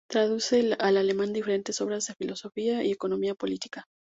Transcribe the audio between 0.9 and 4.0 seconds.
alemán diferentes obras de filosofía y economía política.